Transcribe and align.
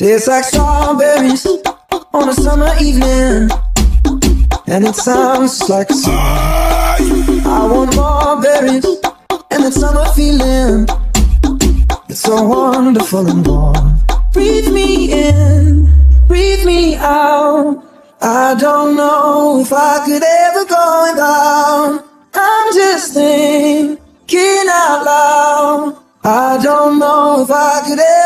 Tastes 0.00 0.28
like 0.28 0.44
strawberries 0.44 1.46
on 2.14 2.30
a 2.30 2.32
summer 2.32 2.72
evening. 2.80 3.50
And 4.66 4.86
it 4.86 4.94
sounds 4.94 5.68
like 5.68 5.90
a 5.90 5.92
song. 5.92 6.16
I 6.16 7.68
want 7.70 7.94
more 7.94 8.40
berries 8.40 8.86
and 9.50 9.62
that 9.62 9.74
summer 9.74 10.06
feeling. 10.16 10.86
It's 12.08 12.20
so 12.20 12.42
wonderful 12.44 13.26
and 13.26 13.46
warm. 13.46 13.98
Breathe 14.32 14.72
me 14.72 15.12
in, 15.12 15.92
breathe 16.26 16.64
me 16.64 16.96
out. 16.96 17.84
I 18.22 18.56
don't 18.58 18.96
know 18.96 19.60
if 19.60 19.70
I 19.70 20.02
could 20.06 20.22
ever 20.22 20.64
go 20.64 21.10
without. 21.12 22.06
I'm 22.32 22.72
just 22.72 23.12
thinking 23.12 24.66
out 24.66 25.04
loud. 25.04 26.02
I 26.24 26.58
don't 26.62 26.98
know 26.98 27.42
if 27.42 27.50
I 27.50 27.82
could 27.86 27.98
ever. 27.98 28.19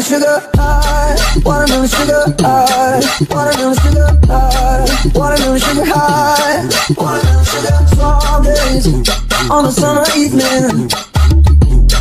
Sugar 0.00 0.40
high, 0.54 1.14
watermelon 1.44 1.86
sugar 1.86 2.24
high, 2.40 3.00
watermelon 3.28 3.76
sugar 3.78 4.08
high, 4.26 4.86
watermelon 5.14 5.60
sugar 5.60 5.84
high, 5.84 6.66
watermelon 6.96 7.44
sugar 7.44 7.86
strawberries 7.86 8.86
on 9.50 9.66
a 9.66 9.70
summer 9.70 10.04
evening. 10.16 10.88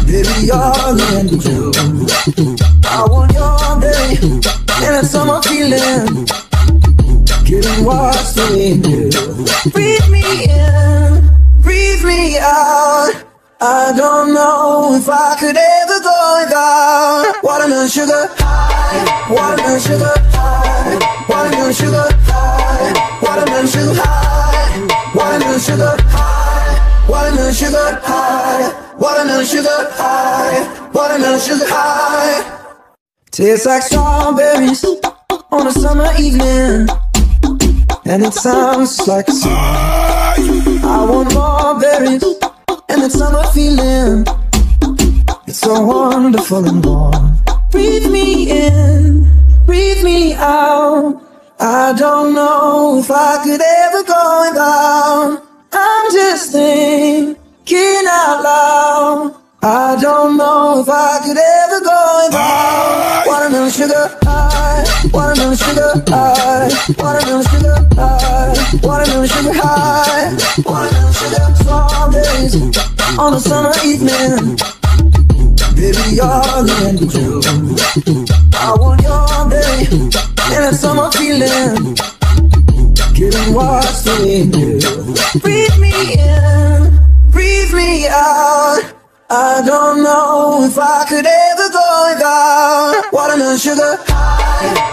Baby, 0.08 0.48
you're 0.48 0.96
in 1.20 1.40
June. 1.40 2.08
I 2.86 3.06
want 3.06 3.34
your 3.34 3.80
day 3.82 4.18
and 4.22 4.96
that 4.96 5.06
summer 5.06 5.42
feeling. 5.44 6.26
Getting 7.46 7.86
what's 7.86 8.38
in 8.38 8.82
you. 8.84 9.10
Breathe 9.72 10.10
me 10.10 10.46
in, 10.50 11.30
breathe 11.62 12.04
me 12.06 12.38
out. 12.40 13.26
I 13.62 13.94
don't 13.96 14.34
know 14.34 14.96
if 14.96 15.08
I 15.10 15.36
could 15.38 15.58
ever 15.58 16.00
go 16.00 16.46
without 16.46 17.09
watermelon 17.70 17.90
sugar 17.90 18.26
high, 18.40 19.30
watermelon 19.30 19.80
sugar 19.80 20.14
high, 20.34 20.98
watermelon 21.30 21.74
sugar 21.74 22.08
high, 22.26 23.22
watermelon 23.22 23.68
sugar 23.68 23.94
high, 23.94 25.14
watermelon 25.14 25.60
sugar 25.60 25.96
high, 26.10 27.08
watermelon 27.08 27.54
sugar 27.54 28.00
high, 28.02 28.96
watermelon 28.98 29.46
sugar 29.46 29.88
high, 29.92 30.90
watermelon 30.94 31.40
sugar 31.40 31.66
high. 31.68 32.82
Tastes 33.30 33.66
like 33.68 33.84
strawberries 33.84 34.84
on 35.52 35.68
a 35.68 35.72
summer 35.72 36.12
evening, 36.20 36.88
and 38.06 38.24
it 38.26 38.34
sounds 38.34 39.08
like 39.08 39.28
song. 39.28 39.54
I 39.54 41.06
want 41.08 41.34
more 41.36 41.80
berries 41.80 42.24
and 42.90 43.04
that 43.04 43.12
summer 43.12 43.44
feeling. 43.54 44.26
It's 45.48 45.60
so 45.60 45.82
wonderful 45.84 46.64
and 46.68 46.86
warm. 46.86 47.19
Breathe 47.72 48.10
me 48.10 48.50
in, 48.50 49.28
breathe 49.66 50.04
me 50.04 50.34
out. 50.34 51.22
I 51.60 51.94
don't 51.98 52.34
know 52.34 52.98
if 53.00 53.12
I 53.12 53.44
could 53.44 53.62
ever 53.62 54.04
go 54.04 54.50
without. 54.50 55.44
I'm 55.72 56.12
just 56.12 56.52
thinking 56.52 58.06
out 58.08 58.44
loud. 58.44 59.36
I 59.62 59.98
don't 60.02 60.38
know 60.38 60.82
if 60.82 60.90
I 60.90 61.20
could 61.24 61.38
ever 61.38 61.80
go 61.82 62.26
without. 62.26 63.28
Watermelon 63.28 63.72
sugar 63.72 64.18
high, 64.24 64.84
watermelon 65.14 65.56
sugar 65.56 66.04
high, 66.08 66.70
watermelon 66.98 67.44
sugar 67.44 67.88
high, 67.94 68.80
watermelon 68.82 69.28
sugar 69.28 69.54
high, 69.54 70.34
watermelon 70.66 71.14
sugar 71.14 71.56
strawberries 71.62 72.56
on 73.20 73.34
a 73.34 73.40
summer 73.40 73.74
evening. 73.86 74.79
June. 76.20 77.40
I 78.54 78.76
want 78.78 79.02
your 79.02 79.50
day 79.50 79.88
and 79.90 80.12
that 80.12 80.76
summer 80.76 81.10
feeling. 81.12 81.96
Getting 83.16 83.54
what's 83.54 84.06
in 84.06 84.52
you. 84.52 84.80
Breathe 85.40 85.80
me 85.80 86.20
in, 86.20 87.32
breathe 87.32 87.74
me 87.74 88.08
out. 88.08 88.84
I 89.30 89.64
don't 89.66 90.04
know 90.04 90.64
if 90.64 90.78
I 90.78 91.06
could 91.08 91.26
ever 91.26 91.70
go 91.72 92.14
without 92.14 93.14
watermelon 93.14 93.58
sugar 93.58 93.96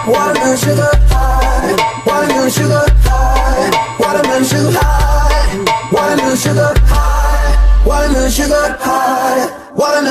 watermelon 0.07 0.57
sugar 0.57 0.91
watermelon 2.05 2.51
sugar 2.51 2.96